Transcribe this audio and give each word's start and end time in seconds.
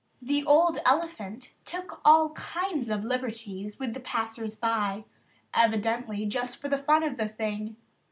The 0.19 0.43
old 0.45 0.79
elephant 0.83 1.53
took 1.63 2.01
all 2.03 2.31
kinds 2.31 2.89
of 2.89 3.03
liberties 3.03 3.77
with 3.77 3.93
the 3.93 3.99
passers 3.99 4.55
by, 4.55 5.03
evidently 5.53 6.25
just 6.25 6.59
for 6.59 6.69
the 6.69 6.77
fun 6.79 7.03
of 7.03 7.17
the 7.17 7.27
thing. 7.29 7.75